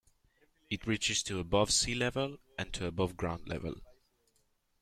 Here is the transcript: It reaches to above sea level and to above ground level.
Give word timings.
It 0.71 0.87
reaches 0.87 1.21
to 1.21 1.37
above 1.39 1.69
sea 1.71 1.93
level 1.93 2.37
and 2.57 2.73
to 2.73 2.87
above 2.87 3.15
ground 3.15 3.47
level. 3.47 3.75